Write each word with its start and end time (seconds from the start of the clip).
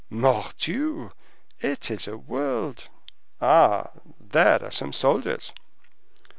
"Mordioux! 0.09 1.11
It 1.59 1.91
is 1.91 2.07
a 2.07 2.17
world. 2.17 2.87
Ah! 3.39 3.91
there 4.19 4.63
are 4.65 4.71
some 4.71 4.91
soldiers." 4.93 5.53